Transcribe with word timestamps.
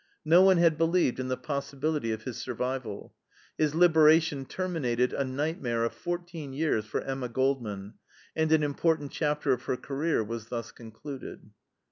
No 0.25 0.41
one 0.41 0.57
had 0.57 0.79
believed 0.79 1.19
in 1.19 1.27
the 1.27 1.37
possibility 1.37 2.11
of 2.11 2.23
his 2.23 2.37
survival. 2.37 3.13
His 3.55 3.75
liberation 3.75 4.45
terminated 4.45 5.13
a 5.13 5.23
nightmare 5.23 5.83
of 5.83 5.93
fourteen 5.93 6.53
years 6.53 6.87
for 6.87 7.01
Emma 7.01 7.29
Goldman, 7.29 7.93
and 8.35 8.51
an 8.51 8.63
important 8.63 9.11
chapter 9.11 9.53
of 9.53 9.65
her 9.65 9.77
career 9.77 10.23
was 10.23 10.47
thus 10.47 10.71
concluded. 10.71 11.51